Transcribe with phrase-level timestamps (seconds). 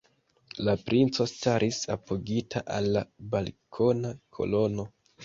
[0.67, 3.05] La princo staris apogita al la
[3.35, 4.89] balkona kolono.